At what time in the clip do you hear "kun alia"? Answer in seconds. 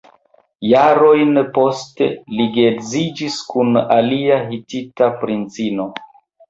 3.53-4.43